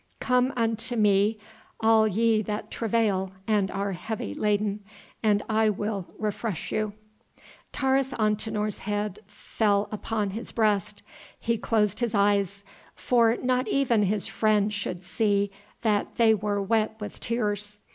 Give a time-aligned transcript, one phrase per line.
[0.19, 1.37] "Come unto Me
[1.79, 4.83] all ye that travail and are heavy laden
[5.21, 6.93] and I will refresh you."
[7.71, 11.03] Taurus Antinor's head fell upon his breast.
[11.39, 12.63] He closed his eyes,
[12.95, 15.51] for not even his friend should see
[15.83, 17.79] that they were wet with tears.